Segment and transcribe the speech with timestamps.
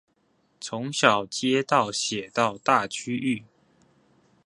[0.59, 3.45] 從小街道寫到大區域